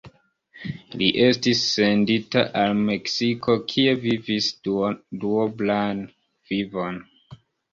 Li 1.01 1.09
estis 1.25 1.59
sendita 1.73 2.43
al 2.63 2.73
Meksiko, 2.89 3.57
kie 3.75 3.93
vivis 4.09 4.49
duoblan 4.71 6.05
vivon. 6.53 6.99